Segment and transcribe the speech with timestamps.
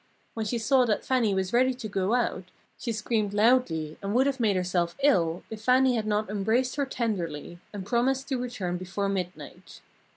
[0.33, 2.45] When she saw that Fannie was ready to go out,
[2.79, 6.87] she screamed loudly and would have made herself ill, if Fannie had not embraced her
[6.87, 9.79] tenderly, and promised to return before midnight.